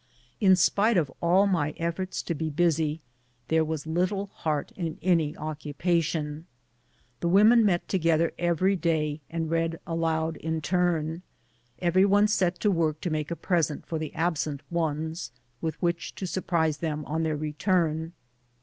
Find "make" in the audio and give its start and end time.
13.11-13.29